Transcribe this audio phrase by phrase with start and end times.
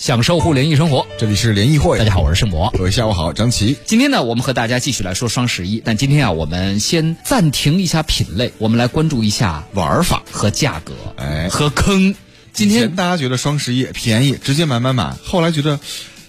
[0.00, 1.98] 享受互联易生活，这里是联谊会。
[1.98, 2.70] 大家好，我是盛博。
[2.74, 3.76] 各位下午好，张琪。
[3.84, 12.14] 今天呢，我们和大家继续来说双十一，但今天啊，我们先暂停一下品类，我们来关注一下玩法和价格，哎，和坑。
[12.54, 15.14] 今天大家觉得双十一便宜，直接买买买。
[15.22, 15.78] 后来觉得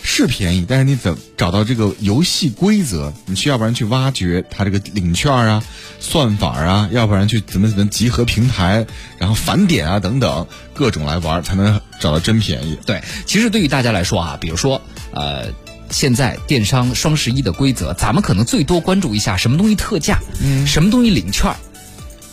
[0.03, 3.13] 是便宜，但是你怎找到这个游戏规则？
[3.25, 5.63] 你需要不然去挖掘它这个领券啊、
[5.99, 8.85] 算法啊，要不然去怎么怎么集合平台，
[9.17, 12.77] 然后返点啊等等各种来玩，才能找到真便宜。
[12.85, 15.47] 对，其实对于大家来说啊，比如说呃，
[15.89, 21.53] 现在电商双十一的规则，咱们可能最多关注一下什么东西特价，嗯，什么东西领券。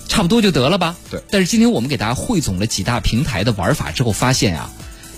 [0.08, 0.96] 差不多就得了吧。
[1.10, 1.20] 对。
[1.30, 4.70] 但是今天我们给大家汇总了几大平台的玩法之后，发现啊，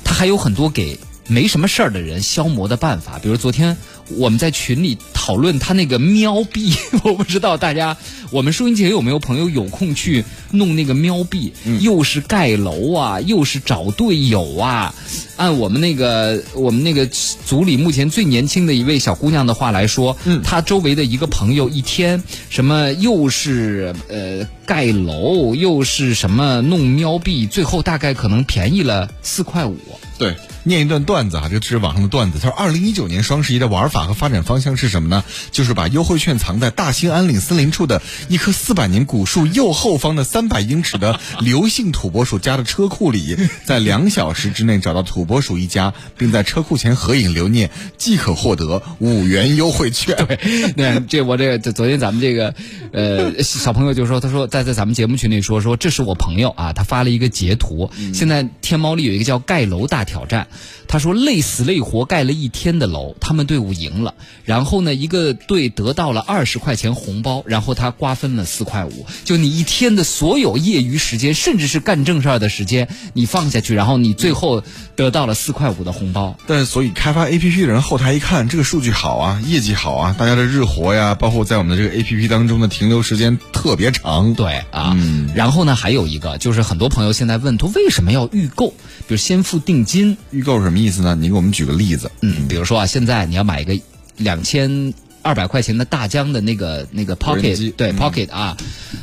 [0.02, 0.98] 它还有很多给
[1.30, 3.18] 没什么事儿的人消磨的办法。
[3.20, 3.76] 比如昨天
[4.16, 7.96] 我们在群里讨论他那个喵币， 我不知道大家，
[8.30, 11.52] 我们收音机前有没有朋友有空去弄那个喵币？
[11.80, 14.92] 又是盖楼啊，又是找队友啊。
[15.36, 29.78] 按我们那个我们那个组里目前最年轻的一位小姑娘的话来说，嗯，她周围的一个朋友一天什么又是呃盖楼，又是什么弄喵币，最后大概可能便宜了四块五。
[30.18, 32.38] 对，念一段段子啊，这是网上的段子。
[32.38, 35.24] 他说，二零一九年双十一的玩法和发展方向是什么呢？
[35.50, 50.14] 就是把优惠券藏在大兴安岭森林处的一棵四百年古树右后方的三百英尺的刘姓土拨鼠家的车库里， 在两小时之内找到土拨鼠一家，并在车库前合影留念，即可获得五元优惠券。
[50.26, 50.38] 对，
[50.76, 52.54] 那这我这个昨天咱们这个
[52.92, 60.04] 呃小朋友就说，他说在在咱们节目群里说说，这是我朋友啊，他发了一个截图，现在天猫里有一个叫盖楼大。
[60.10, 60.48] 挑战，
[60.88, 69.06] 他说累死累活盖了一天的楼，他们队伍赢了，然后呢，一个队得到了二十块钱红包，然后他瓜分了四块五。
[69.24, 74.62] 就你一天的所有业余时间，甚至是干正事儿的时间，你放下去，然后你最后
[74.96, 76.36] 得到了四块五的红包。
[76.46, 84.34] 但是，所以开发 A P P 的人后台一看，这个数据好啊，业绩好啊，大家的日活呀，包括在我们的这个 A P P 当中的停留时间特别长。
[84.34, 84.96] 对啊，
[85.34, 88.70] 然后呢，还有一个就是很多朋友现在问他为什么要预购，
[89.06, 90.16] 比如先付定金。
[90.40, 91.14] 预购是什么意思呢？
[91.14, 92.10] 你给我们举个例子。
[92.22, 93.78] 嗯，比如说啊，现在你要买一个
[94.16, 98.56] 两千二百块钱的大疆的那个那个 Pocket，对 Pocket 啊，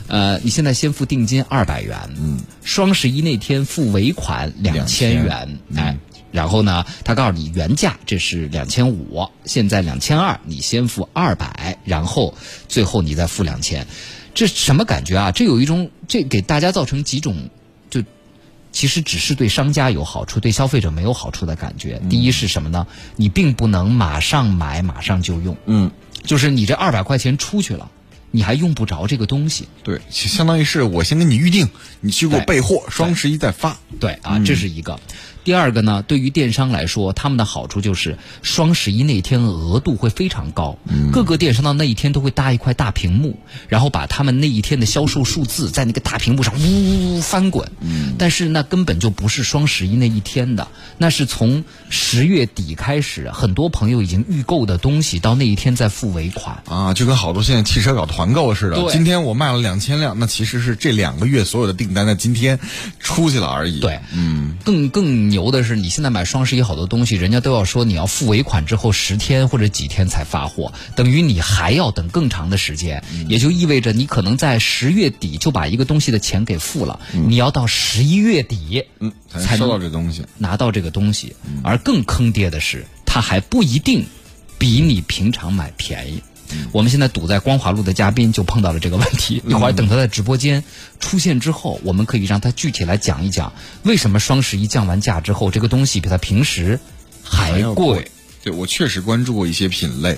[0.08, 5.96] 呃，你现在先付定金二百元，嗯，双十一那天付尾款两千元，哎，
[6.32, 12.34] 然后呢，他告诉你原价这是两千五，现在两千二，你先付二百，然后
[12.68, 13.86] 最后你再付两千，
[14.34, 15.32] 这什么感觉啊？
[15.32, 17.52] 这有一种这给大家造成几种。
[18.78, 22.00] 其实只是对商家有好处，对消费者没有好处的感觉。
[22.12, 22.86] 第一是什么呢？
[23.16, 25.58] 你并不能马上买，马上就用。
[25.66, 25.90] 嗯，
[26.24, 27.90] 就是你这二百块钱出去了，
[28.30, 29.68] 你还用不着这个东西。
[29.82, 31.70] 对，相当于是我先给你预定，
[32.02, 33.80] 你去给我备货，双十一再发。
[34.00, 35.00] 对啊，这是一个。
[35.48, 40.78] 第二个呢，对于电商来说，他们的好处就是双十一那天额度会非常高，
[41.14, 47.72] 各个电商的那一天都会搭一块大屏幕，然后把他们那一天的销售数字在那个大屏幕上呜呜呜翻滚。
[48.18, 58.92] 但是那根本就不是双十一那一天的，那是从十月底开始，很多朋友已经预购的东西，到那一天再付尾款啊，就跟好多现在汽车搞团购似的。
[58.92, 62.60] 今天我卖了两千辆，那其实是这两个月所有的订单在今天
[63.00, 63.80] 出去了而已。
[63.80, 65.37] 对，嗯，更更。
[65.38, 81.36] 牛的是，你现在买双十一好多东西，人家都要说你要付尾款之后十天或者几天才发货，等于你还要等更长的时间，也就意味着你可能在十月底就把一个东西的钱给付了，你要到十一月底嗯才收到这东西，拿到这个东西。
[81.64, 84.08] 而更坑爹的是，它还不一定
[84.58, 86.24] 比你平常买便宜。
[86.72, 89.42] 我们现在堵在光华路的嘉宾就碰到了这个问题。
[89.48, 90.64] 一会儿等他在直播间
[91.00, 93.54] 出现之后，我们可以让他具体来讲一讲，
[93.84, 96.80] 为什么双十一降完价之后，这个东西比他平时
[97.24, 98.12] 还贵。
[98.44, 100.18] 对我确实关注过一些品类，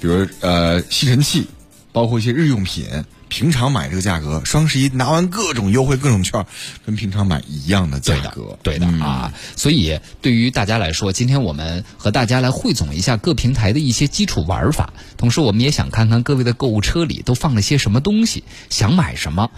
[0.00, 1.46] 比如呃吸尘器，
[1.92, 3.04] 包括一些日用品。
[3.28, 6.46] 平常买这个价格，双十一拿完各种优惠、各种券，
[6.84, 9.32] 跟平常买一样的价格，对的啊。
[9.56, 19.50] 所以对于大家来说，今天我们和大家来汇总一下各平台的一些基础玩法，同时我们也想看看各位的购物车里都放了些什么东西，想买什么。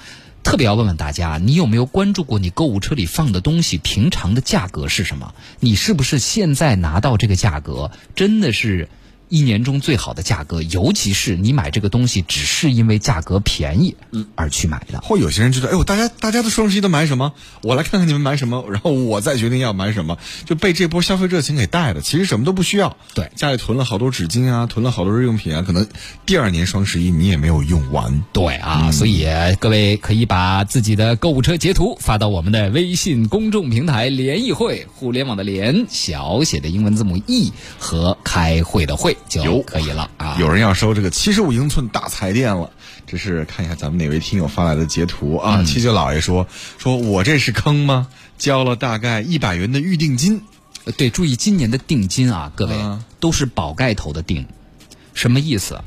[0.44, 5.34] 特别要问问大家，你有没有关注过你购物车里放的东西平常的价格是什么？
[5.60, 8.88] 你是不是现在拿到这个价格真的是？
[9.28, 13.96] 一年中最好的价格，尤其是你买这个东西只是因为价格便宜
[14.34, 15.00] 而去买的。
[15.00, 17.32] 或有些人觉得，哎呦，大家大家的双十一都买什么？
[17.62, 22.00] 我来看看你们买什么，然后我再决定要买什么，就被这波消费热情给带的。
[22.00, 25.86] 其实什么都不需要，对，家里囤了好多纸巾啊，囤了好多日用品啊，可能
[26.25, 28.22] 第二年双十一你也没有用完。
[28.32, 29.26] 对啊，所以
[29.60, 40.10] 各位可以把自己的购物车截图发到我们的微信公众平台“联谊会”，互联网的联，小写的英文字母 E 和开会的会就可以了。
[40.16, 40.36] 啊！
[40.38, 42.70] 有人要收这个七十五英寸大彩电了，
[43.06, 45.62] 这是看一下咱们哪位听友发来的截图啊？
[45.64, 46.46] 七九老爷说
[46.78, 48.08] ：“说我这是坑吗？
[48.38, 50.42] 交了大概一百元的预定金。”
[50.96, 52.74] 对，注意今年的定金啊，各位
[53.20, 54.46] 都是宝盖头的定，
[55.12, 55.82] 什么意思？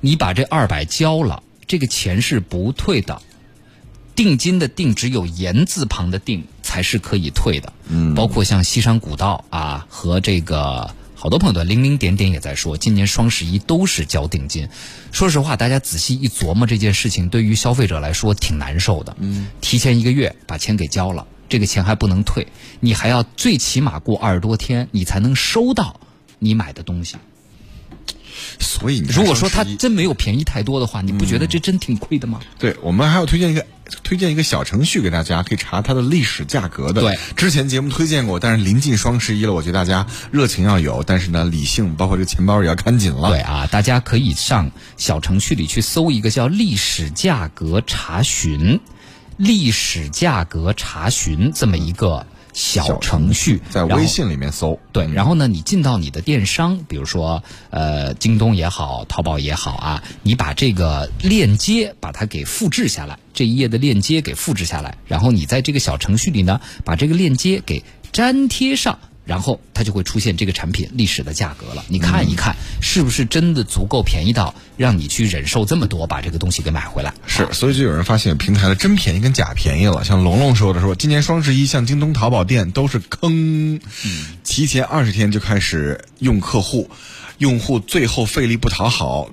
[0.00, 3.20] 你把这二百交了，这个钱是不退的。
[4.14, 7.72] 定金的定只有言字旁的定才是可以退的。
[7.88, 10.94] 嗯，包括像西山古道啊和这个。
[11.26, 14.68] 好多朋友的零零点点也在说，今年双十一都是交定金。
[15.10, 19.16] 说实话，大家仔细一琢磨这件事情，对于消费者来说挺难受的。
[19.18, 22.46] 嗯，提前一个月把钱给交了，这个钱还不能退，
[22.78, 25.98] 你还要最起码过二十多天，你才能收到
[26.38, 27.16] 你买的东西。
[28.60, 32.40] 所以，如果说它真没有便宜太多的话，你不觉得这真挺亏的吗？
[32.56, 33.66] 对，我们还要推荐一个
[34.02, 37.02] 推荐一个小程序给大家，可以查它的历史价格的。
[37.02, 43.28] 对，之前节目推荐过，但是临近双十一了，我觉得大家热情要有，但是呢，理性包括这个钱包也要看紧了。
[43.30, 48.80] 对啊，大家可以上小程序里去搜一个叫“历史价格查询”，
[49.36, 52.26] 历史价格查询这么一个。
[52.56, 68.98] 小程序在微信里面搜，对，然后呢，你进到你的电商，比如说呃，京东也好，淘宝也好啊，你把这个链接把它给复制下来，这一页的链接给复制下来，然后你在这个小程序里呢，把这个链接给粘贴上。
[69.26, 77.12] 然后它就会出现这个产品历史的价格了，你看一看是不是真的足够便宜到让你去忍受这么多把这个东西给买回来？
[77.26, 80.04] 是，所以就有人发现平台的真便宜跟假便宜了。
[80.04, 83.80] 像龙龙说的说，今年双十一像京东、淘宝店都是坑，
[84.44, 86.88] 提前二十天就开始用客户，
[87.38, 89.28] 用户最后费力不讨好。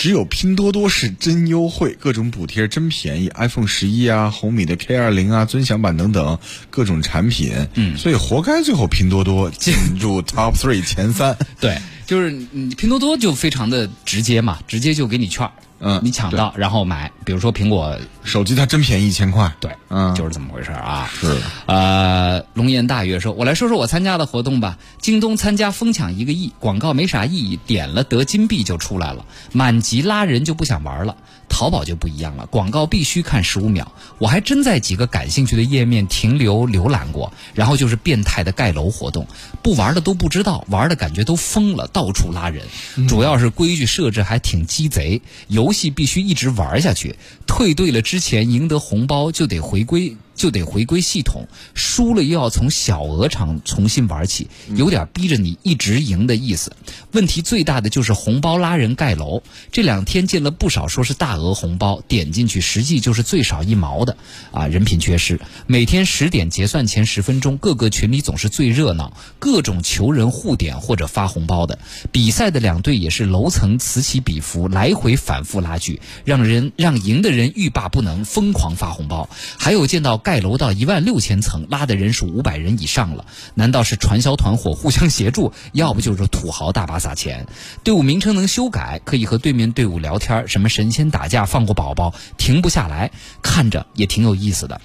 [0.00, 6.38] 只有拼多多是真优惠，各种补贴真便宜，iPhone 十一啊，红米的 K 二零啊，尊享版等等
[6.70, 11.36] 各种产品，嗯，所以活该最后拼多多进入 Top Three 前三。
[11.60, 11.76] 对，
[12.06, 15.52] 就是你拼多多就非常的直接嘛，直接就给你券儿。
[15.80, 19.50] 嗯，你抢到然后买，比如说苹果手机，它真便宜一千块。
[19.58, 21.10] 对，嗯，就是这么回事啊。
[21.12, 21.36] 是，
[21.66, 24.76] 呃，龙颜大悦说：“我来说说我参加的活动吧。
[25.00, 31.16] 京东参加疯抢一个亿，广告没啥意义，点了得金币就出来了，满级拉人就不想玩了。
[31.50, 33.92] 淘宝就不一样了，广告必须看十五秒。
[34.16, 39.26] 我还真在几个感兴趣的页面停留浏览过，然后就是变态的盖楼活动，
[39.62, 42.64] 不玩的都不知道，玩的感觉都疯了，到处拉人。
[43.08, 47.16] 主要是规矩设置还挺鸡贼，”游戏必须一直玩下去，
[47.46, 50.16] 退队了之前赢得红包就得回归。
[50.40, 56.72] 就得回归系统，输了又要从小额场重新玩起，有点逼着你一直赢的意思。
[57.12, 64.16] 问题最大的就是红包拉人盖楼，这两天见了不少说是大额红包，点进去实际就是最少一毛的
[64.50, 64.66] 啊！
[64.66, 65.38] 人品缺失。
[65.66, 71.78] 每天十点结算前十分钟，各个群里总是最热闹，各种求人互点或者发红包的。
[72.10, 79.28] 比赛的两队也是楼层此起彼伏，来回反复拉锯，让人让赢的人欲罢不能，疯狂发红包。
[79.58, 80.18] 还有见到。
[80.30, 83.26] 盖楼到一万六千层，拉的人数五百人以上了。
[83.54, 85.52] 难道是传销团伙互相协助？
[85.74, 87.48] 要不就是土豪大把撒钱。
[87.82, 90.46] 队伍名称能修改，可以和对面队伍聊天。
[90.46, 93.10] 什么神仙打架放过宝宝，停不下来，
[93.42, 94.80] 看着也挺有意思的。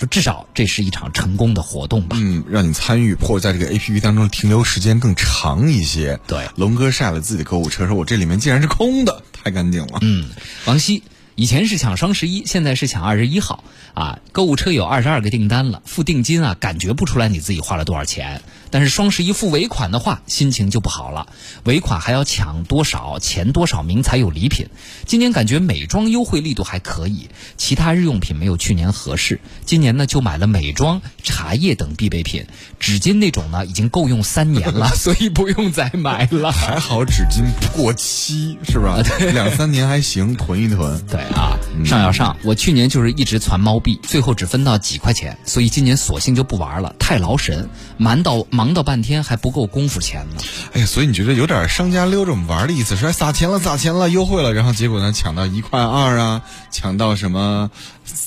[0.00, 2.16] 说至少这是一场成功的活动吧。
[2.18, 6.18] 嗯，让你参与或在这个 A P P 当中停留时间更长一些。
[6.26, 10.00] 对，龙哥晒了自己的购物车，说我这里面竟然是空的，太干净了。
[10.00, 10.28] 嗯，
[10.64, 11.04] 王希。
[11.36, 13.62] 以前是抢双十一，现在是抢二十一号
[13.92, 14.18] 啊！
[14.32, 18.40] 购物车有二十二个订单了，付定金啊，感觉不出来你自己花了多少钱。
[18.76, 21.28] 但是双十一付尾款的话，心情就不好了。
[21.64, 24.66] 尾款还要抢多少钱多少名才有礼品。
[25.06, 29.40] 今年感觉美妆优惠力度还可以，其他日用品没有去年合适。
[29.64, 32.44] 今年呢，就买了美妆、茶叶等必备品，
[32.78, 36.52] 纸巾那种呢，已经够用三年了， 所以不用再买了。
[36.52, 38.98] 还好纸巾不过期，是吧？
[39.32, 41.02] 两三年还行，囤一囤。
[41.06, 41.22] 对。
[41.34, 42.36] 啊，上要上！
[42.44, 48.65] 我去年就是一直攒猫币，最后只分到几块钱，所以今年索性就不玩了，太劳神，忙到忙。
[48.66, 50.42] 忙到半天还不够功夫钱呢。
[50.72, 56.42] 哎呀，所以你觉得有点商家溜着我们玩的意思，说撒钱了，撒钱了，优惠了，然后结果呢，抢到一块二啊，
[56.72, 57.70] 抢到什么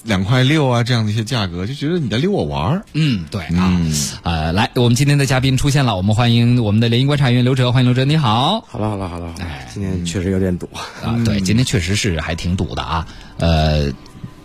[0.04, 2.86] 两块六啊这样的一些价格，就觉得你在溜我玩儿。
[2.94, 3.82] 嗯，对啊，
[4.24, 8.64] 呃，来，我们今天的嘉宾出现了，我们欢迎我们的联谊观察员刘哲，欢迎刘哲，你好。
[8.66, 10.70] 好了好了好了，哎，今天确实有点堵
[11.04, 13.06] 啊，对，今天确实是还挺堵的啊，
[13.40, 13.92] 呃。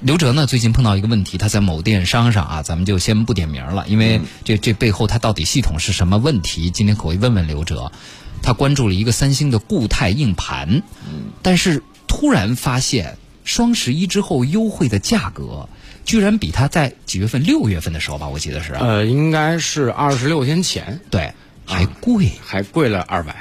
[0.05, 6.69] 刘哲呢，最近碰到一个问题，他在某电商上啊，咱们就先不点名了，因为这这背后他到底系统是什么问题？
[6.69, 7.91] 今天可以问问刘哲。
[8.43, 10.83] 他关注了一个三星的固态硬盘，
[11.41, 15.71] 但是突然发现双十一之后优惠的价格，
[16.05, 21.33] 居然比他在几月份六月份的时候吧，我记得是呃，应该是二十六天前，对。
[21.67, 23.35] 还贵，还贵了二百。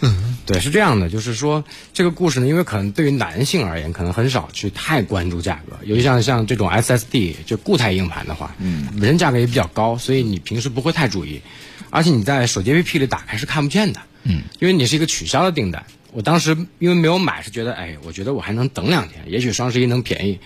[0.00, 1.62] 嗯，对，是这样的，就是说
[1.92, 5.76] 这个故事呢，因为可能对于男性而言，可能很少去太关注价格。
[5.84, 11.42] 尤其像像这种 SSD 就固态硬盘的话，嗯，本身价格也比较高，所以你平时不会太注意。
[11.90, 15.84] 而且你在手机 APP 里打开是看不见的，嗯，因为你是一个取消的订单。
[16.12, 20.40] 我当时因为没有买，是觉得哎，我觉得我还能等两天，也许双十一能便宜。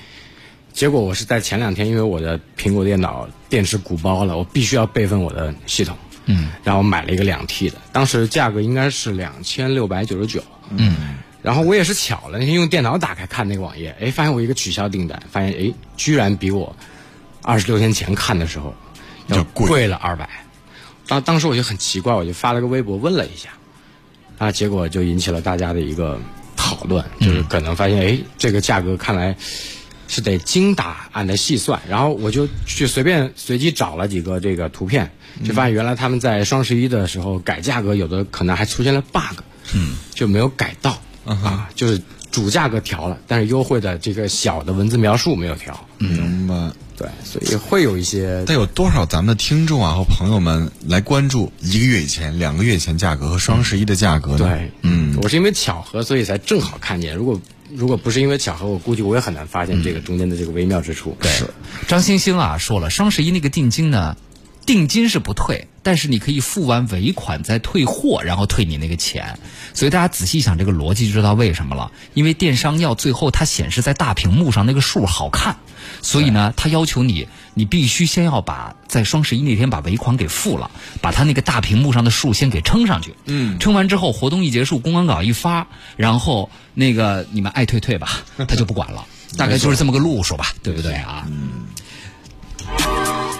[0.72, 5.96] 结果我是在前两天，因为我的苹果电脑电池鼓包了，我必须要备份我的系统。
[6.26, 10.42] 嗯，然后买了一个两 T 的，当时价格应该是两千六百九十九。
[10.70, 16.74] 嗯，然后我也是巧了，那天用电脑打开看那个网页，哎，发现我一个取消订单，发现哎，居然比我
[17.42, 18.74] 二十六天前看的时候
[19.26, 20.28] 要贵了二百。
[21.06, 23.50] 当当时我就很奇怪，我就发了个微博问了一下，
[24.38, 26.18] 啊，结果就引起了大家的一个
[26.56, 29.36] 讨论，就是可能发现哎，这个价格看来。
[30.12, 35.10] 是得精打按的细算，然后我就去随便随机找了几个这个图片，
[35.42, 39.40] 就发现原来他们在双十一的时候改价格，有的可能还出现了 bug，
[39.74, 46.70] 嗯，就没有改到啊，就是主价格调了，但是优惠的这个小的文字描述没有调，明白？
[46.94, 48.44] 对，所以会有一些。
[48.46, 54.38] 但有多少咱们的听众啊和朋友们来关注一个月以前、两个月以前价格和双十一的价格呢？
[54.38, 57.16] 对，嗯，我是因为巧合，所以才正好看见。
[57.16, 57.40] 如果
[57.74, 61.16] 如果不是因为巧合，我估计我也很难发现这个中间的这个微妙之处。
[61.20, 61.30] 对，
[61.88, 64.16] 张星星啊说了，双十一那个定金呢，
[64.66, 69.38] 定金是不退，但是你可以付完尾款再退货，然后退你那个钱。
[69.74, 71.90] 所以大家仔细想这个逻辑，就知道为什么了。
[72.14, 75.56] 因为电商要最后它显示在大屏幕上那个数好看。
[76.00, 83.14] 所以呢，它要求你，你必须先要把在双十一那天把尾款给付了，把他那个大屏幕上的数先给撑上去。
[83.26, 85.66] 嗯，撑完之后，活动一结束，公关稿一发，
[85.96, 89.04] 然后那个你们爱退退吧，他就不管了。
[89.38, 91.26] 大概就是这么个路数吧，对不对啊？
[91.26, 91.61] 嗯。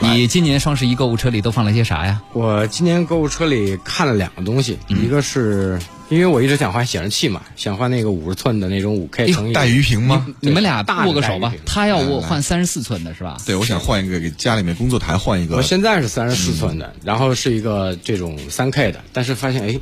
[0.03, 2.21] 你今年双十一购物车里都放了些啥呀？
[2.33, 5.79] 我今年购物车里看了两个东西，一个是。
[6.09, 10.27] 因为我一直想换显示器嘛，想换那个五十寸的那种五 K 乘以带鱼屏吗？
[10.41, 11.55] 你们俩握个手吧。
[11.65, 13.39] 他要我换三十四寸的是吧？
[13.47, 15.57] 对，我想换一个给家里面工作台换一个。
[15.57, 19.81] 我现在是三十四寸的，然后是一个这种三 K 的，但是发现哎。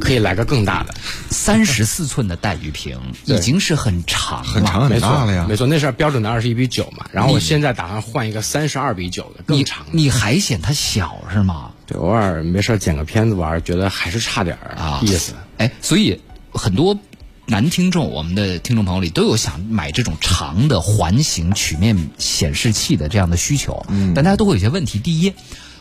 [0.00, 0.94] 可以来个更大的，
[1.30, 5.46] 三十四寸的带鱼屏已经是很长很长很大了呀。
[5.48, 7.06] 没错，那是标准的二十一比九嘛。
[7.12, 9.86] 然后我现在打算换一个三十二比九的更长。
[9.92, 11.70] 你还嫌它小是吗？
[11.86, 15.34] 对，偶尔没事剪个片子玩，觉得还是差点儿啊意思。
[15.58, 16.20] 哎，所以
[16.52, 16.98] 很多
[17.46, 23.84] 男听众，我们的听众朋友里都有想买这种长的环形曲面显示器的这样的需求。
[23.88, 24.98] 嗯，但大家都会有些问题。
[24.98, 25.34] 第一，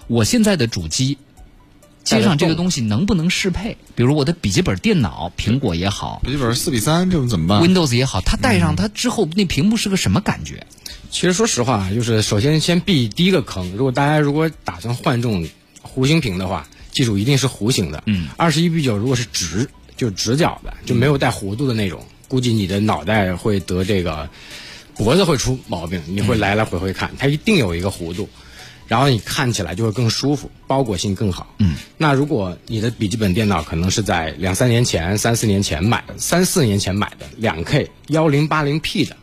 [0.08, 1.18] 我现在的主机。
[2.04, 3.78] 接上这个东西能不能适配？
[3.96, 10.68] 比如我的笔记本电脑，苹果也好，笔记本四比三，这种怎么办？Windows 也好，它带上它之后，那屏幕是个什么感觉？
[11.10, 13.72] 其实说实话，就是首先先避第一个坑。
[13.78, 15.48] 如果大家如果打算换这种
[15.82, 18.04] 弧形屏的话，记住一定是弧形的。
[18.06, 24.30] 嗯，二十一比九如果是直，就直角的，就没有带弧度的那种，估计你的脑袋会得这个
[24.96, 28.28] 脖子会出毛病，你会来来回回看，它一定有一个弧度。
[28.94, 31.56] 然后你看起来就会更舒服，包裹性更好。
[31.58, 39.18] 嗯，那如果你的笔记本电脑可能是在两三年前、三四年前买的，三四年前买的两 K 幺零八零 P 的，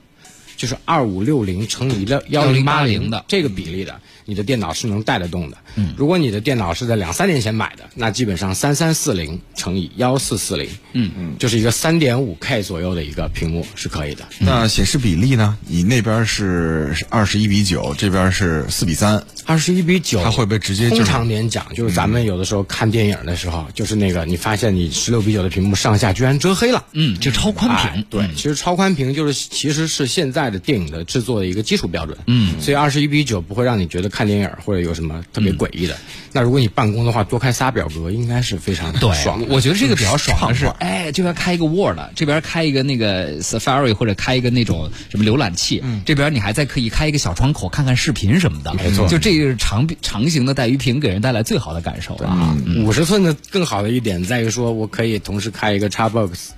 [0.57, 4.01] 就是二五六零乘以幺幺零八零的这个比例的。
[4.31, 5.59] 你的电脑是能带得动的。
[5.75, 14.25] 嗯，如果你的电脑是在两三年前买的，那基本上三三四零乘以幺四四零，嗯嗯，就是一个三点五 K 左右的一个屏幕是可以的。
[14.39, 15.59] 那显示比例呢？
[15.67, 19.21] 你那边是二十一比九，这边是四比三。
[19.47, 20.89] 二十一比九，它会不会直接？
[20.91, 28.05] 通常点讲，就是咱们有的时候看电影的时候，就是那个你发现你十六比九的屏幕上下居然遮黑了，嗯，就超宽屏。
[28.09, 32.17] 对，其实超宽屏就是其实是现在的电影的制作的一个基础标准。
[32.27, 35.97] 嗯，所以二十一比九不会让你觉得看电影或者有什么特别诡异的。
[36.33, 39.45] 那如果你办公的话，多开仨表格应该是非常爽。
[39.49, 48.73] 我觉得这个比较爽的是，哎，这边开一个 Word，这边开一个那个 Safari 或者开一个那种什么浏览器，这边你还在可以开一个小窗口看看视频什么的。
[48.75, 52.57] 没错，就这个长长形的带鱼屏给人带来最好的感受了。
[52.85, 56.51] 五十寸的更好的一点在于说，我可以同时开一个 Xbox，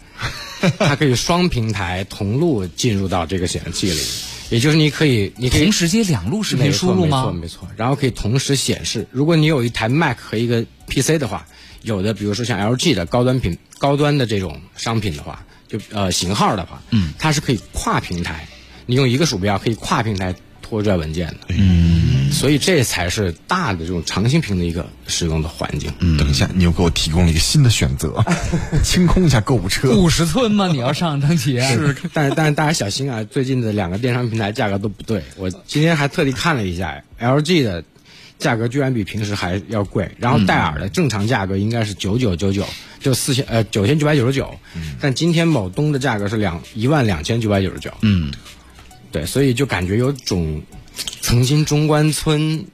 [0.78, 4.00] 它可以双平台同路进入到这个显示器里。
[4.52, 7.23] 也就是你可以，你可以同时接两路视频输入吗？
[7.25, 7.68] 没错，没错。
[7.76, 9.06] 然后可以同时显示。
[9.11, 11.47] 如果你有一台 Mac 和一个 PC 的话，
[11.80, 18.47] 有的比如说像 LG 的高端品、高端的这种商品的话，就呃型号的话，嗯，它是可以跨平台，
[18.85, 21.38] 你用一个鼠标可以跨平台拖拽文件的。
[21.49, 22.12] 嗯。
[22.33, 25.93] 所以这才是大的这种长芯屏的一个使用的环境。
[26.01, 28.25] 嗯，等一下，你又给我提供了一个新的选择，
[28.83, 29.95] 清空一下购物车。
[29.95, 30.67] 五十寸吗？
[30.67, 31.61] 你要上张琪？
[31.61, 33.23] 是，但是但是大家小心啊！
[33.23, 35.23] 最近的两个电商平台价格都不对。
[35.37, 37.85] 我今天还特地看了一下，LG 的
[38.39, 40.11] 价格居然比平时还要贵。
[40.19, 42.67] 然后戴尔的正常价格应该是九九九九，
[42.99, 44.59] 就四千呃九千九百九十九。
[44.75, 44.97] 嗯。
[45.01, 47.93] 但今天某东的价格是两一万两千九百九十九。
[48.01, 48.33] 嗯。
[49.12, 50.62] 对，所以就感觉有种。
[51.21, 52.65] 曾经中关村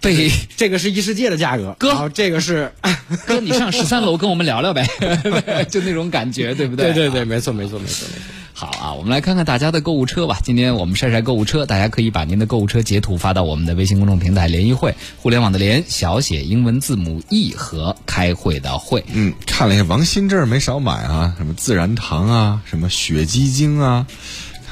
[0.00, 2.72] 被 这个是异世界的价格，哥，这个是
[3.26, 4.86] 哥，你上十三楼跟我们聊聊呗，
[5.68, 6.92] 就那种感觉，对不对？
[6.92, 8.24] 对对对，没错没错没错没错。
[8.54, 10.38] 好啊，我们来看看大家的购物车吧。
[10.44, 19.04] 今天我们晒晒购物车，大家可以把您的购物车截图发到我们的微信公众平台“联谊会”，互联网的联，小写英文字母 E 和开会的会。
[19.12, 24.06] 嗯，看了一下王鑫这儿没少买啊，什么自然堂啊，什么雪肌精啊。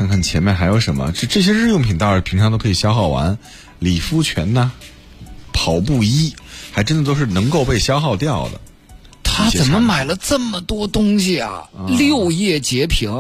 [0.01, 1.13] 看看前面还有什么？
[1.13, 3.37] 这这些日用品倒是平常都可以消耗完，
[3.81, 4.71] 理肤泉呐，
[5.53, 6.35] 跑步衣，
[6.73, 8.59] 还真的都是能够被消耗掉的。
[9.23, 11.69] 他怎么买了这么多东西啊？
[11.87, 13.11] 六页截屏。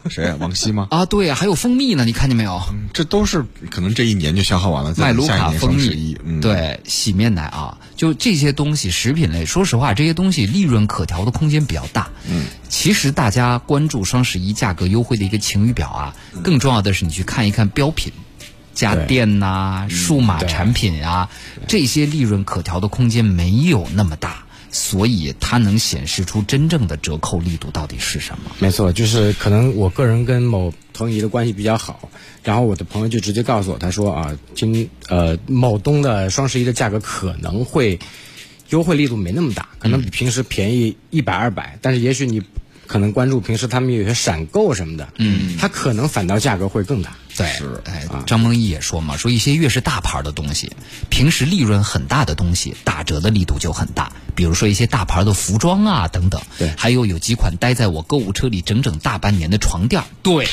[0.08, 0.32] 谁？
[0.38, 0.88] 王希吗？
[0.90, 2.60] 啊，对呀，还有蜂蜜呢，你看见没有？
[2.92, 4.94] 这都是可能这一年就消耗完了。
[4.96, 9.44] 麦卢卡蜂蜜，对，洗面奶啊，就这些东西，食品类。
[9.44, 12.08] 说实话，这些东西利润可调的空间比较大。
[12.28, 18.12] 嗯，其实大家关注双十一价格优惠的一个晴雨表啊，更重要的是你去看一看标品、
[18.74, 21.28] 家电呐、数码产品啊，
[21.66, 24.44] 这些利润可调的空间没有那么大。
[24.78, 28.52] 所以它能显示出真正的折扣力度到底是什么？
[28.60, 32.08] 没错，就是可能我个人跟某投影仪的关系比较好，
[32.44, 37.98] 然后我的朋友就直接告诉我，他说啊，今呃某东的双十一的价格可能会
[38.68, 42.42] 优惠力度没那么大，可能比平时便宜一百二百，但是也许你。
[42.88, 47.18] 可能关注平时他们有些闪购什么的，嗯，它可能反倒价格会更大。
[47.38, 47.46] 对，
[47.84, 50.72] 哎，张梦一也说嘛，说一些越是大牌的东西，
[51.08, 54.12] 平时利润很大的东西，打折的力度就很大。
[54.34, 56.40] 比如说一些大牌的服装啊等等。
[56.58, 60.02] 对，还有有几款待在我购物车里整整大半年的床垫。
[60.22, 60.48] 对，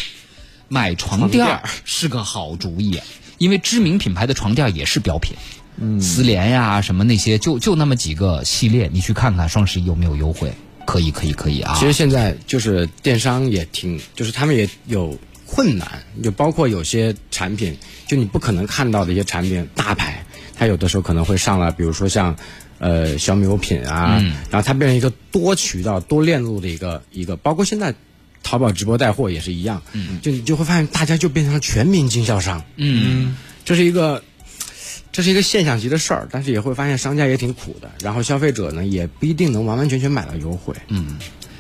[0.68, 3.02] 买床垫是个好主意，
[3.38, 5.36] 因为知名品牌的床垫也是标品。
[5.78, 10.54] 嗯，丝联呀什么那些，就就那么几个系列，你去看看双十一有没有优惠。
[10.86, 11.76] 可以可以可以啊！
[11.80, 17.78] 其实现在就是电商也挺，就是他们也有困难，就包括有些产品，
[18.08, 20.26] 就你不可能看到的一些产品，大牌，
[20.58, 22.36] 它有的时候可能会上了，比如说像，
[22.80, 27.94] 呃，小米有品啊，然后它变成一个多渠道、多链路的一个一个，包括现在
[28.44, 29.82] 淘宝直播带货也是一样，
[30.22, 34.24] 就你就会发现大家就变成了全民经销商，嗯，这是一个。
[35.12, 40.76] 这是一个现象级的事儿，但是也会发现商家也挺苦的，然后消费者呢也不一定能完完全全买到优惠。
[40.90, 41.18] 嗯，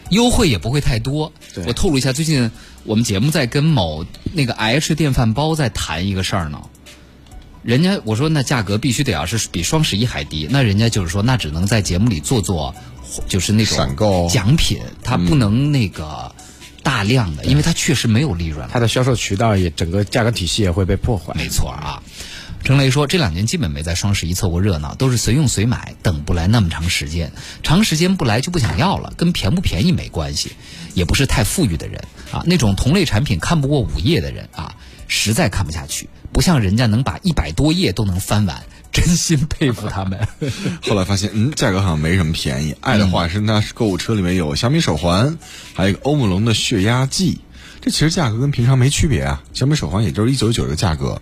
[0.09, 1.31] 优惠也不会太多。
[1.65, 2.51] 我透露一下，最近
[2.85, 6.61] 我们节目在跟某那个 H 电饭煲在谈一个事儿呢。
[7.63, 12.75] 人家我说那价格必须得要是比双十一还低，那人家就是说那只能在节目里做做，
[13.27, 16.33] 就是那种闪购奖品，它不能那个
[16.83, 18.69] 大量的，因为它确实没有利润。
[18.71, 21.33] 它的销售渠道也整个价格体系也会被破坏。
[21.35, 22.03] 没错啊。
[22.63, 27.31] 程雷说：“这两年基本没在双十一凑过热闹，都是随用随买，等不来那么长时间。
[27.61, 30.53] 长时间不来就不想要了，跟便不便宜没关系。
[30.95, 34.73] 也不是太富裕的人啊，那种同类产品看不过五页的人啊，
[35.07, 36.09] 实在看不下去。
[36.33, 40.27] 不像人家能把一百多页都能翻完，真心佩服他们。
[40.83, 42.75] 后来发现，嗯，价格好像没什么便宜。
[42.81, 45.37] 爱的话是，那购物车里面有小米手环，
[45.73, 47.39] 还有一个欧姆龙的血压计，
[47.81, 49.41] 这其实价格跟平常没区别啊。
[49.53, 51.21] 小米手环也就是一九九的价格。”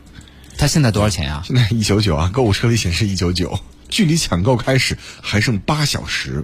[0.57, 1.43] 它现在多少钱呀？
[1.45, 3.59] 现在一九九啊，购物车里显示一九九，
[3.89, 6.43] 距离抢购开始还剩八小时。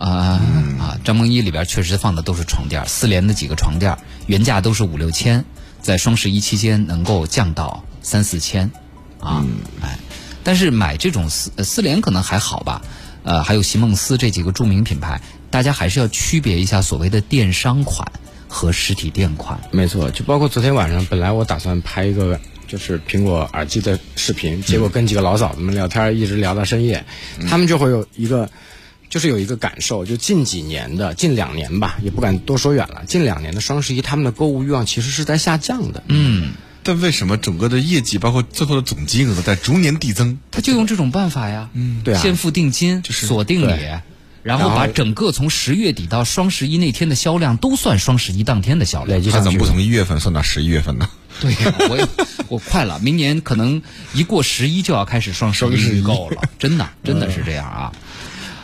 [0.00, 0.40] 啊
[0.78, 0.98] 啊！
[1.04, 5.44] 张梦一里边确实放的都是床垫，四联的几个床垫，原价都是五六千，
[5.82, 8.70] 在双十一期间能够降到三四千。
[9.18, 9.44] 啊，
[9.82, 9.98] 哎，
[10.42, 12.80] 但是买这种四四联可能还好吧？
[13.24, 18.10] 呃，还有席梦思这几个著名品牌，大家还是要区别一下所谓的电商款
[18.48, 19.60] 和实体店款。
[19.70, 27.04] 没错，就包括昨天晚上，本来我打算拍一个就是苹果耳机的视频，结果跟几个老嫂子们聊天，一直聊到深夜，
[27.46, 28.48] 他们就会有一个。
[29.10, 33.02] 就是有一个感受，就近几年的近两年吧，也不敢多说远了。
[33.06, 36.04] 近两年的双十一，他们的购物欲望其实是在下降的。
[36.06, 36.52] 嗯，
[36.84, 40.38] 但为什么整个的业绩，包括最后的总金额在逐年递增？
[40.52, 41.68] 他就用这种办法呀。
[41.72, 43.98] 嗯，对啊，先付定金，就是锁定你，
[44.44, 49.20] 然后把整个从十月底到双十一那天的销量都算双十一当天的销量。
[49.24, 51.10] 他怎么不从一月份算到十一月份呢？
[51.40, 51.52] 对，
[51.88, 52.08] 我
[52.48, 53.82] 我快了，明年可能
[54.14, 57.92] 一过十一就要开始双十一预购了，真的真的是这样啊。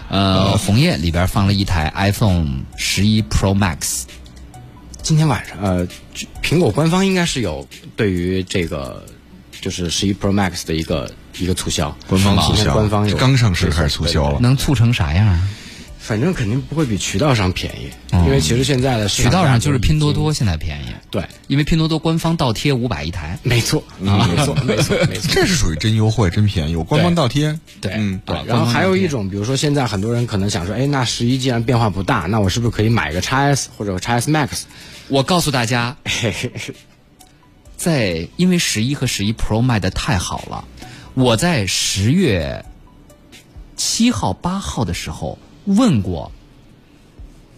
[0.09, 4.03] 呃，红叶里边放了一台 iPhone 十一 Pro Max。
[5.03, 5.87] 今天晚上，呃，
[6.43, 9.05] 苹果官方应该是有对于这个
[9.61, 15.39] 就是十一 Pro Max 的一个一个促销，官方促销，官方有刚上市开始促销了，能促成啥样？
[15.99, 20.87] 反正肯定不会比渠道上便宜，因为其实现在的渠道上就是拼多多现在便宜。
[21.11, 24.09] 对，因为拼多多官方倒贴五百一台，没错，没
[24.45, 27.59] 错，没错，没错， 这是属于真优惠、真便宜，有官方倒贴。
[27.81, 28.37] 对，嗯，对。
[28.47, 34.63] 然后还有一种，比如说现在很多人可能想说，哎，那十一既然变化不大，那我是不是可以买个 x S 或者 x S Max？
[35.09, 35.97] 我告诉大家，
[37.77, 40.65] 在因为十一和十一 Pro 卖的太好了，
[41.15, 42.65] 我在十月
[43.75, 45.39] 七号、八号的时候。
[45.67, 46.33] 问过，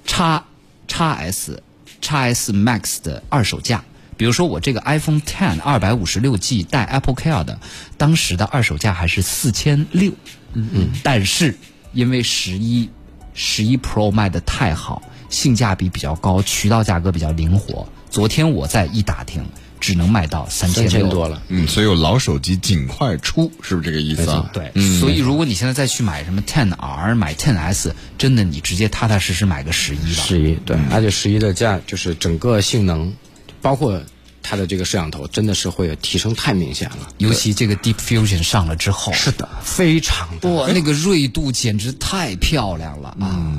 [0.05, 0.44] 叉
[0.87, 1.62] 叉 S
[2.01, 3.85] 叉 S Max 的二手价，
[4.16, 7.59] 比如说我这个 iPhone Ten 二百五十六 G 带 Apple Care 的，
[7.97, 10.12] 当时的二手价还是四千六。
[10.55, 10.88] 嗯嗯。
[11.05, 11.57] 但是
[11.92, 12.90] 因为十一
[13.35, 17.87] 十一 Pro 卖的太好，性价比比较高，渠道价格比较灵活。
[18.11, 19.44] 昨天我在一打听。
[19.80, 24.50] 只能卖到三千多了，嗯，所以有老手机尽快出，是不是这个意思啊？
[24.52, 30.22] 对，所以如果你现在再去买什么 Ten R、买 Ten S，真的你直接踏踏实实买个十一吧。
[30.26, 33.12] 十一，对，而且十一的价就是整个性能，
[33.60, 34.00] 包括
[34.42, 37.08] 它的这个摄像头，真的是会提升太明显了。
[37.18, 43.52] 尤其这个 Deep Fusion 上了之后，是的，非常哇，那个锐度简直太漂亮了啊！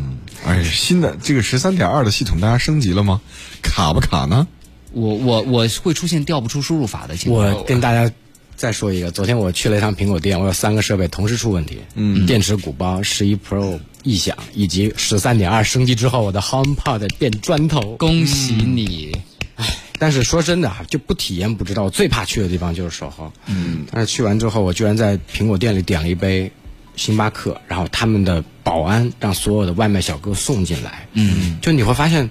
[0.46, 3.22] 哎，新的这个十三点二的系统，大家升级了吗？
[3.62, 4.48] 卡不卡呢？
[4.92, 7.54] 我我我会出现调不出输入法的情况。
[7.54, 8.12] 我跟大家
[8.56, 17.96] 再说一个，昨天我去了一趟苹果店，我有三个设备同时出问题，嗯，电池鼓包、十一 Pro 异响，以及十三点二升级之后我的 HomePod 变砖头。
[17.98, 19.16] 恭喜你！
[19.56, 19.66] 唉，
[19.98, 21.84] 但是说真的就不体验不知道。
[21.84, 26.52] 我最怕去的地方就是售后，嗯，但是去完之后，我居然在苹果店里点了一杯
[26.96, 32.30] 星巴克，然后他们的保安让所有的外卖小哥送进来，嗯，就你会发现，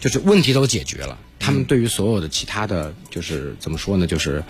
[0.00, 1.18] 就是问题都解决了。
[1.40, 4.06] 他们对于所有的其他的就是怎么说呢？
[4.06, 4.44] 就是，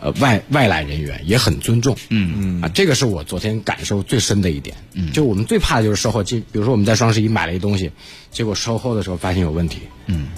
[0.00, 1.94] 呃，外外来人员也很尊重。
[2.08, 4.76] 嗯嗯啊，这个是我昨天感受最深的一点。
[4.94, 7.90] 嗯，就我们最怕的就是售后，就比如说我们在双十一买了一东西，
[8.30, 9.80] 结果售后的时候发现有问题。
[10.06, 10.28] 嗯，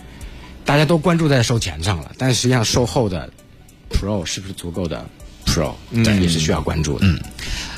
[0.65, 3.31] 大家都关注在售前上了，但实际上售后的
[3.91, 5.07] Pro 是不是足够的
[5.45, 7.07] Pro，也是需要关注的。
[7.07, 7.21] 嗯，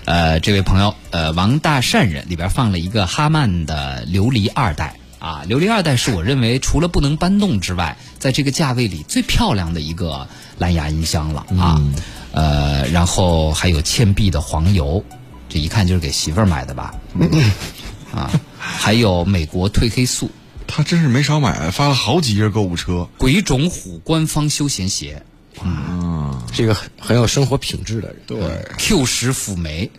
[0.05, 4.95] 呃，这位朋友，呃，王大善人里边放了一个哈曼的琉璃二代。
[5.21, 10.27] 啊，琉璃二代是我认为除了不能搬动之外，在这个价位里最漂亮的一个
[10.59, 11.81] 蓝牙音箱了啊。
[12.33, 15.05] 呃，然后还有倩碧的黄油，
[15.49, 16.95] 这一看就是给媳妇儿买的吧？
[18.15, 20.31] 啊，还有美国褪黑素，
[20.67, 23.09] 他真是没少买，发了好几页购物车。
[23.19, 25.23] 鬼冢虎官方休闲鞋，
[25.63, 28.17] 啊，是一个很很有生活品质的人。
[28.27, 28.39] 对
[28.79, 29.91] ，Q 十辅酶。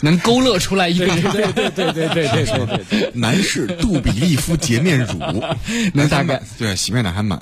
[0.00, 5.42] 能勾勒出来一个，人对对对对对对对对，男士杜比利夫洁面乳，
[5.94, 6.40] 能大概。
[6.58, 7.40] 对洗面奶还蛮，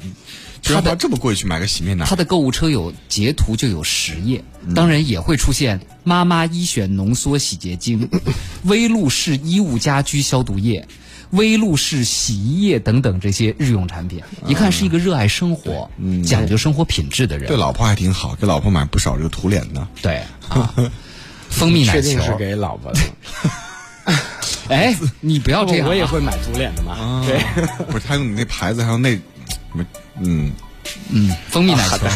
[0.63, 2.05] 他的这么贵去买个洗面奶？
[2.07, 4.43] 他的购物车有截图就有十页，
[4.75, 8.09] 当然也会出现妈妈一选浓缩洗洁精、
[8.65, 10.87] 威露士衣物家居消毒液、
[11.31, 15.91] 威露士洗衣液等等这些日用产品，一看是一个热爱生活、
[16.25, 17.49] 讲究生活品质的人。
[17.49, 19.87] 对老婆还挺好，给老婆买不少这个涂脸的。
[20.01, 20.75] 对啊。
[21.51, 23.01] 蜂蜜奶球确定是给老婆的。
[24.69, 27.25] 哎，你不要这样，我也会买足脸的嘛。
[27.27, 27.41] 对，
[27.87, 29.17] 不是他用你那牌子，还有那，
[30.21, 30.51] 嗯
[31.09, 32.07] 嗯，蜂蜜奶球，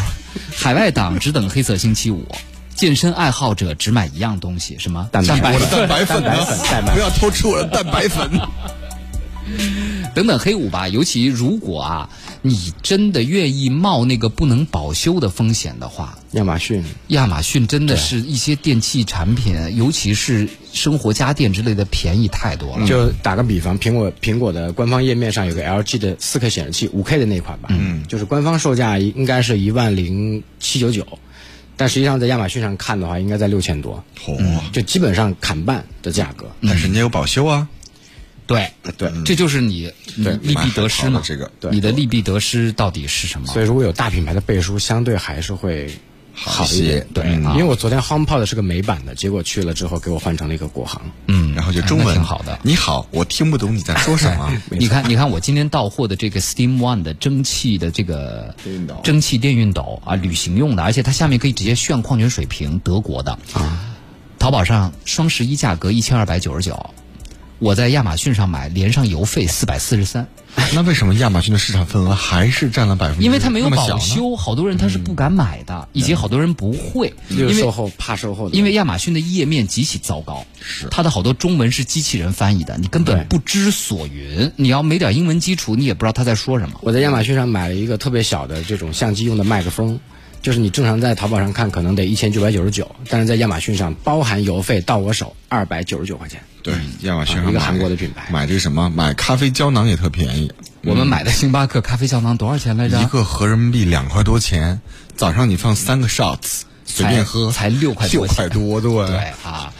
[0.55, 2.27] 海外党只等黑色星期五，
[2.75, 5.07] 健身爱好者只买一样东西，什么？
[5.11, 5.69] 蛋白粉。
[5.69, 6.23] 蛋白粉？
[6.23, 8.29] 蛋白粉，不要偷吃我的蛋白粉。
[10.13, 12.09] 等等黑五吧，尤其如果啊，
[12.41, 22.87] 你真的愿意冒那个不能保修的风险的话，亚马逊，亚马逊真的是一些电器产品，尤其是生活家电之类的便宜太多了。
[22.87, 31.05] 就打个比方，苹果苹果的官方页面上有个 LG 的四 K 显示器，五 K 的那款吧，嗯，就是官方售价应该是一万零七九九，
[31.75, 36.49] 但实际上在亚马逊上看的话，应该在六千多，哦，就基本上砍半的价格。
[36.61, 37.67] 但是人家有保修啊。
[38.47, 41.21] 对对，这就是你利弊得失嘛。
[41.23, 43.47] 这个，你的利弊得失到底是什么？
[43.47, 45.89] 所以如果有大品牌的背书，相对还是会
[46.33, 47.05] 好一些。
[47.13, 51.01] 对，因为我昨天 HomePod 是个美版的，结果去了之后给我换成了一个国行。
[51.27, 52.59] 嗯，然后就中文挺好的。
[52.63, 54.51] 你好，我听不懂你在说什么。
[54.71, 58.55] 你看，你看我今天到货的这个 Steam One 的蒸汽的这个
[59.03, 63.87] 蒸汽电熨斗啊，旅行用的，而且它下面可以直接炫矿泉水瓶，德国的啊。
[64.39, 66.89] 淘宝上双十一价格一千二百九十九。
[67.61, 70.27] 我在亚马逊上买，连上邮费四百四十三。
[70.73, 73.23] 那为什么亚马逊的市场份额还是占了百分之？
[73.23, 78.49] 因为它没有保修，好多人他是不敢买的，以及好多人不会，因为售后怕售后。
[78.49, 84.51] 因为亚马逊的页面极其糟糕，是它的好多中文是机器人翻译的，你根本不知所云。
[84.55, 86.79] 你要没点英文基础，你也不知道他在说什么。
[86.81, 89.99] 我在亚马逊上买了一个特别小的这种相机用的麦克风，
[90.41, 96.41] 就是你正常在淘宝上看可能得一千九百九十九，但是在亚马逊上包含邮费到我手二百九十九块钱。
[96.63, 98.89] 对，亚马逊上一个韩国的品牌，买这什么？
[98.89, 100.51] 买咖啡胶囊也特便宜。
[100.83, 103.01] 我们买的星巴克咖啡胶囊多少钱来着？
[103.01, 104.81] 一个合人民币两块多钱。
[105.15, 109.71] 早上你放三个 shots，随便喝，才六块六块多，对对啊。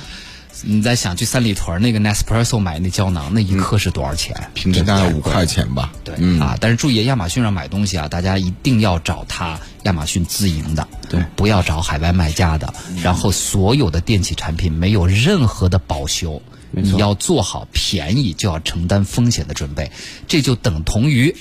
[0.63, 4.36] 你在想去三里屯那个 Nespresso 买那胶囊，那一克是多少钱？
[4.54, 5.91] 平均大概五块钱吧。
[6.04, 12.72] 对啊，但是注意亚马逊上买东西啊，大家一定要找它亚马逊自营的，对，不要找海外卖家的。
[13.02, 16.39] 然后所有的电器产品没有任何的保修。
[16.71, 19.91] 你要做好便宜就要承担风险的准备，
[20.27, 21.36] 这就等同于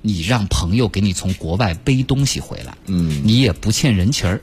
[0.00, 4.42] 你让朋友给你从国外背东西回来，嗯，你也不欠人情儿，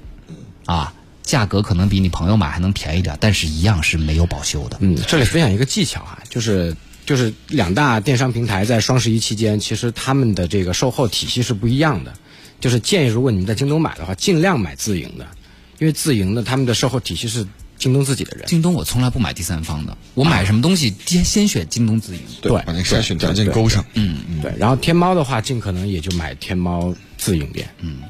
[0.65, 4.77] 啊，价格可能比你朋友买还能便宜点，但是一样是没有保修的。
[4.79, 6.75] 嗯，这里分享一个技巧啊，就是
[7.05, 12.13] 就是两大电商平台在双十一期间，其实他们的这个售后体系是不一样的，
[12.61, 15.27] 就是建议如果你们在京东买的话，尽量买自营的，
[15.79, 17.45] 因为自营的他们的售后体系是。
[17.79, 24.53] 京东自己的人，京东我从来不买第三方的，我买什么东西先先选京东自营，对，把那筛选条件勾上，嗯嗯，对。
[24.59, 28.01] 然后天猫的话，尽可能也就买天猫自营店，嗯，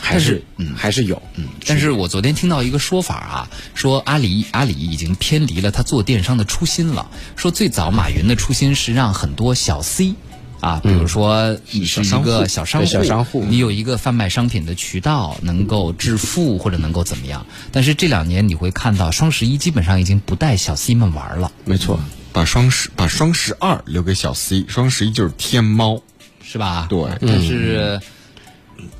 [0.00, 1.48] 还是嗯还是有，嗯。
[1.66, 10.14] 但是我昨天听到一个说法啊，说阿里阿里已经偏离了他做电商的初心了，说最早马云的初心是让很多小 C。
[10.60, 17.46] 啊，比如说你是一个小商户，小商户，你有一个贩卖商品的渠道，能够致富或者能够怎么样？
[17.72, 21.50] 但是这两年你会看到，双十一基本上已经不带小 C 们玩了。
[21.64, 21.98] 没错，
[22.32, 26.00] 把双十把双十二留给小 C，双十一就是天猫，
[26.42, 26.86] 是吧？
[26.88, 28.00] 对，但是。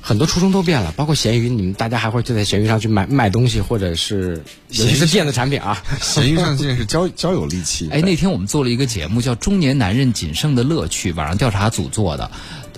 [0.01, 5.81] 很多初衷都变了，包括闲鱼，你们大家还会就在闲鱼上去买卖东西，或者是尤其是电子产品啊。
[6.01, 7.89] 闲鱼上现在是交交友利器。
[7.91, 12.31] 哎，那天我们做了一个节目，叫《中年男人仅剩的乐趣》，网上调查组做的。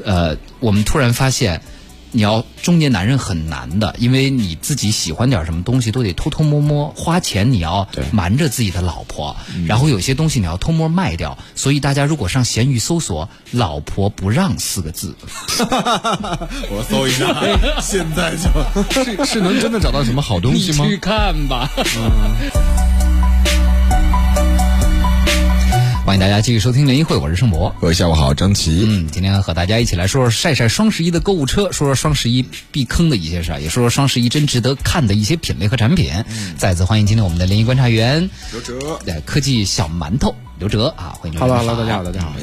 [0.03, 1.61] 呃，我们突然发现。
[2.13, 9.35] 你要中年男人很难的，因为你自己喜欢点什么东西都得偷偷摸摸花钱，你要瞒着自己的老婆，
[9.67, 11.37] 然后有些东西你要偷摸卖掉。
[11.55, 15.15] 所以大家如果上闲鱼搜索“老婆不让”四个字，
[15.59, 17.35] 我搜一下，
[17.81, 18.35] 现在
[18.89, 20.85] 就是是能真的找到什么好东西吗？
[20.85, 21.69] 你去看吧。
[26.13, 27.75] 欢迎大家继续收听联谊会，我是盛博。
[27.81, 28.85] 各位下午好，张琪。
[28.87, 36.23] 嗯，今天和大家一起来说说晒晒双十一的购物车，说说双十一避坑的一些事儿，也说说双十一真值得看的一些品类和产品。
[36.55, 41.39] 再次欢迎今天我们的联谊观察员刘哲，对科技小馒头刘哲啊，欢迎。
[41.39, 42.33] Hello，Hello，大家好，大家好。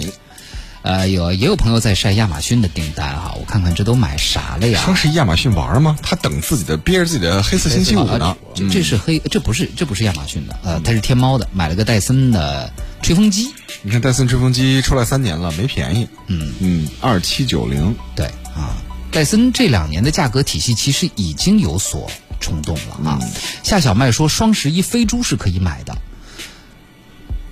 [0.83, 4.81] 呃，有也有朋友在晒亚马逊的订单哈，我看看这都买啥了呀？
[4.83, 5.95] 双十一亚马逊玩吗？
[6.03, 8.35] 他等自己的憋着自己的黑色星期五呢。
[8.73, 13.53] 这是黑，这不是这不是亚马逊的，呃，它是天猫的，买了个戴森的吹风机。
[13.83, 16.09] 你看戴森吹风机出来三年了，没便宜。
[16.29, 17.95] 嗯嗯，二七九零。
[18.17, 18.75] 对啊，
[19.11, 23.19] 戴森这两年的价格体系其实已经有所冲动了啊。
[23.63, 25.95] 夏小麦说双十一飞猪是可以买的，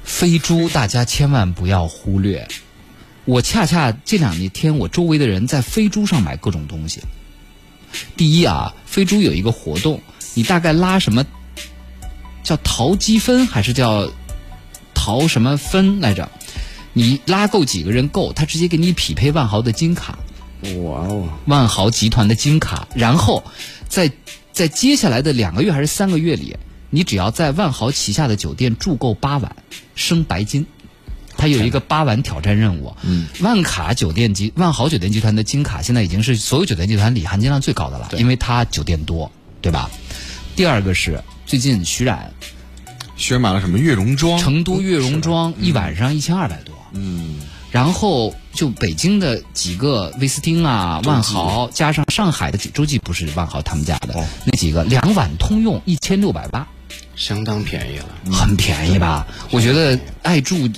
[0.03, 2.49] 飞猪大家千万不要忽略。
[3.29, 7.03] 我恰恰这两天，我周围的人在飞猪上买各种东西。
[8.17, 10.01] 第一啊，飞猪有一个活动，
[10.33, 11.27] 你大概拉什么
[12.43, 14.11] 叫淘积分还是叫
[14.95, 16.27] 淘什么分来着？
[16.95, 20.19] 你拉够几个人够，他直接给你匹配万豪的金卡。
[20.62, 21.29] 哇哦！
[21.45, 23.45] 万豪集团的金卡，然后
[23.91, 24.11] 在
[24.55, 26.57] 在接下来的两个月还是三个月里，
[26.88, 29.55] 你只要在万豪旗下的酒店住够八晚，
[29.95, 30.64] 升白金。
[31.38, 32.94] 它有一个八晚挑战任务。
[33.03, 39.31] 嗯，万卡酒店集万豪酒店集团的金卡现在已经是所有酒店集团里含金量最高的了，因为它酒店多，
[39.62, 39.88] 对吧？
[40.57, 42.33] 第二个是最近徐冉，
[43.16, 44.38] 徐冉买了什么悦榕庄？
[44.38, 46.74] 成都悦榕庄一晚上一千二百多。
[46.92, 47.37] 嗯，
[47.70, 56.66] 然后就北京的几个威斯汀啊、万豪，加上上海的洲际不是万豪他们家的那几个，两晚通用一千六百八，
[57.14, 59.24] 相当便宜了，很便宜吧？
[59.53, 60.68] 我觉得爱住。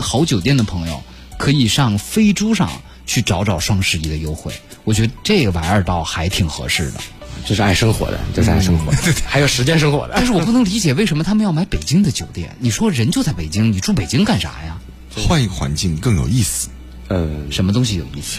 [0.00, 1.02] 好酒店的朋友，
[1.38, 2.70] 可以上飞猪上
[3.06, 4.52] 去找找双十一的优惠。
[4.84, 7.00] 我觉得这个玩意儿倒还挺合适的。
[7.46, 10.14] 这是爱生活的，这是爱生活的， 还有时间生活的。
[10.14, 12.54] 但是我不能理解为什么他们要买北京的酒店。
[12.58, 14.78] 你说人就在北京，你住北京干啥呀？
[15.16, 16.68] 换一个环境更有意思。
[17.08, 18.38] 呃，什么东西有意思？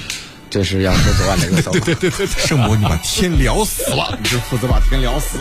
[0.52, 1.72] 这是要说昨晚的热搜。
[1.80, 5.40] 对对对对，圣母，你把天聊死了，你是负责把天聊死。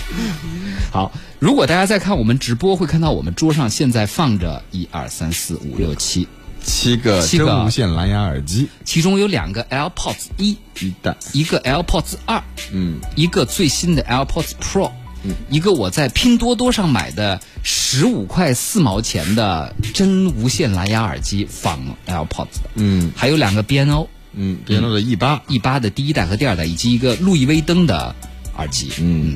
[0.90, 6.26] 好，如果大家在看我们直播，会看到我们桌上现在放着一二三四五六七
[6.64, 12.42] 七个真无线蓝牙耳机，其中有两个 AirPods 一一代，一个 AirPods 二，
[12.72, 14.90] 嗯，一个最新的 AirPods Pro，
[15.24, 28.14] 嗯，一个我在拼多多上买的十五块四毛钱的真无线蓝牙耳机仿 AirPods 的，嗯，还有两个 B&O，嗯，B&O 的 E 八，E 八的第一代和第二代，以及一个路易威登的
[28.56, 29.34] 耳机，嗯，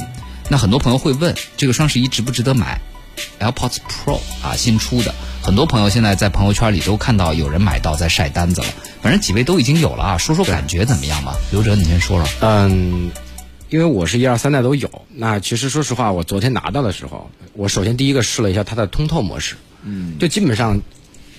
[0.48, 2.80] 那很多朋友会问，这个双十一值不值得买
[3.40, 5.14] ？AirPods Pro 啊，新出的。
[5.42, 8.66] 很多朋友现在在朋友圈里都看到有人买到在晒单子了，
[9.00, 11.37] 反正几位都已经有了啊，说说感觉怎么样吧？
[11.52, 12.28] 刘哲，你先说说。
[12.40, 13.11] 嗯，
[13.70, 19.54] 因为我是一二三代都有，那其实说实话，我昨天拿到的时候，我首先第一个试了一下它的通透模式，
[19.85, 20.80] 嗯，就基本上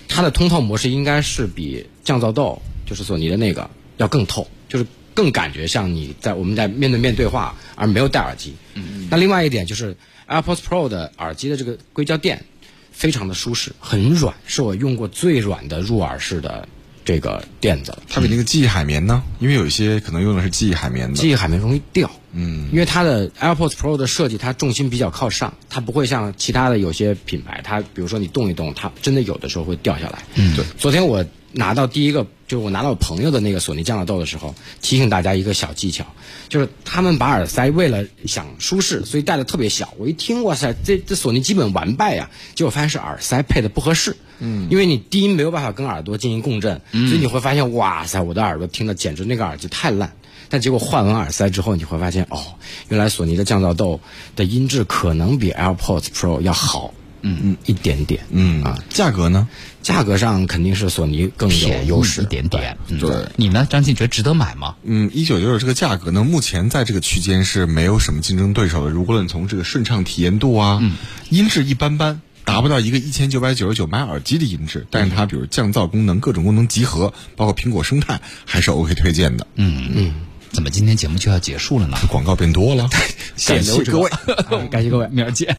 [0.08, 8.56] 它的通透模式应该是比降噪豆，就是索尼的那个要更透，就是更感觉像你在我们在面对面对话，而没有戴耳机。
[8.74, 9.96] 嗯，那另外一点就是
[10.28, 12.44] AirPods Pro 的耳机的这个硅胶垫。
[12.90, 16.68] 非常的舒适，很软，是我用过最软的入耳式的
[17.06, 17.96] 这个垫子。
[18.10, 19.22] 它比那个记忆海绵呢？
[19.38, 22.10] 因为有一些可能用的是记忆海绵的，记忆海绵容易掉。
[22.32, 30.24] 嗯，因为它的 AirPods Pro 的设计，它重心比较靠上，它不会像其他的有些品牌，它比如说你动一动，它真的有的时候会掉下来。
[30.34, 30.66] 嗯，对。
[30.80, 31.24] 昨天我
[31.58, 36.06] 拿到第一个，就是我拿到我朋友的那个索尼降噪豆的时候，提醒大家一个小技巧，
[36.48, 39.94] 就是他们把耳塞为了想舒适，所以戴的特别小。
[39.98, 42.30] 我一听，哇塞，这这索尼基本完败呀！
[42.56, 44.16] 结果发现是耳塞配的不合适。
[44.40, 50.14] 嗯，因为你低音没有办法跟耳朵进行共振，所以你会发现，哇塞，我的耳朵听的简直那个耳机太烂。
[50.50, 52.40] 但结果换完耳塞之后，你会发现，哦，
[52.88, 54.00] 原来索尼的降噪豆
[54.36, 59.50] 的音质可能比 AirPods Pro 要好，嗯嗯，一点点，嗯啊，价格呢？
[59.88, 62.78] 价格上肯定是索尼更有优势一点点。
[63.00, 64.76] 对，你呢，张晋觉得值得买吗？
[64.84, 68.92] 嗯，一九九九这个价格呢，目前在这个区间是没有什么竞争对手的。
[68.92, 70.82] 如果论从这个顺畅体验度啊，
[71.30, 79.48] 音质一般般，达不到一个一千九百九十九买耳机的音质，但是它比如降噪功能、各种功能集合，包括苹果生态，还是 OK 推荐的。
[79.56, 80.14] 嗯嗯。
[80.50, 81.98] 怎么今天节目就要结束了呢？
[82.10, 82.90] 广告变多了，
[83.46, 84.10] 感谢各位，
[84.72, 85.56] 感谢各位，明儿见。